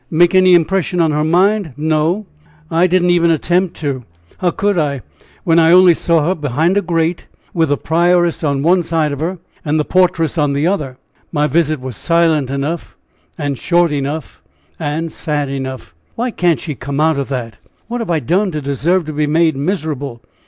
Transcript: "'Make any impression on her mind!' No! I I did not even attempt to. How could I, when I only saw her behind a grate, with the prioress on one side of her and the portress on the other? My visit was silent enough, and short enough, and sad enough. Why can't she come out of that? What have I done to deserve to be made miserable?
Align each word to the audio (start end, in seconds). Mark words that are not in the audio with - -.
"'Make 0.09 0.33
any 0.33 0.55
impression 0.55 0.99
on 0.99 1.11
her 1.11 1.23
mind!' 1.23 1.73
No! 1.77 2.25
I 2.71 2.85
I 2.85 2.87
did 2.87 3.03
not 3.03 3.11
even 3.11 3.29
attempt 3.29 3.75
to. 3.81 4.03
How 4.39 4.49
could 4.49 4.75
I, 4.75 5.01
when 5.43 5.59
I 5.59 5.71
only 5.71 5.93
saw 5.93 6.25
her 6.25 6.33
behind 6.33 6.75
a 6.75 6.81
grate, 6.81 7.27
with 7.53 7.69
the 7.69 7.77
prioress 7.77 8.43
on 8.43 8.63
one 8.63 8.81
side 8.81 9.11
of 9.11 9.19
her 9.19 9.37
and 9.63 9.79
the 9.79 9.85
portress 9.85 10.39
on 10.39 10.53
the 10.53 10.65
other? 10.65 10.97
My 11.31 11.45
visit 11.45 11.79
was 11.79 11.97
silent 11.97 12.49
enough, 12.49 12.95
and 13.37 13.59
short 13.59 13.91
enough, 13.91 14.41
and 14.79 15.11
sad 15.11 15.49
enough. 15.49 15.93
Why 16.15 16.31
can't 16.31 16.59
she 16.59 16.73
come 16.73 16.99
out 16.99 17.19
of 17.19 17.29
that? 17.29 17.57
What 17.87 18.01
have 18.01 18.09
I 18.09 18.21
done 18.21 18.49
to 18.53 18.59
deserve 18.61 19.05
to 19.05 19.13
be 19.13 19.27
made 19.27 19.55
miserable? 19.55 20.23